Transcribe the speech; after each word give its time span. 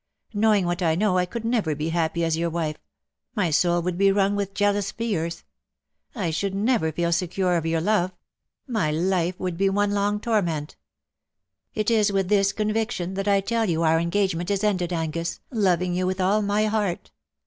Knowing 0.33 0.65
what 0.65 0.81
I 0.81 0.95
know 0.95 1.19
I 1.19 1.27
could 1.27 1.45
never 1.45 1.75
be 1.75 1.89
happy 1.89 2.23
as 2.23 2.35
your 2.35 2.49
wife: 2.49 2.77
my 3.35 3.51
soul 3.51 3.83
would 3.83 3.99
be 3.99 4.11
wrung 4.11 4.35
with 4.35 4.55
jealous 4.55 4.89
fears; 4.91 5.43
I 6.15 6.31
should 6.31 6.55
never 6.55 6.91
feel 6.91 7.11
secure 7.11 7.55
of 7.55 7.67
your 7.67 7.81
love; 7.81 8.11
my 8.65 8.89
life 8.89 9.39
would 9.39 9.57
be 9.57 9.69
one 9.69 9.91
long 9.91 10.13
self 10.15 10.23
torment. 10.23 10.75
It 11.75 11.91
is 11.91 12.11
with 12.11 12.29
this 12.29 12.51
conviction 12.51 13.13
that 13.13 13.27
I 13.27 13.41
tell 13.41 13.69
you 13.69 13.83
our 13.83 13.99
engagement 13.99 14.49
is 14.49 14.63
ended, 14.63 14.91
Angus,, 14.91 15.39
loving 15.51 15.93
you 15.93 16.07
with 16.07 16.19
all 16.19 16.41
my 16.41 16.65
heart. 16.65 17.11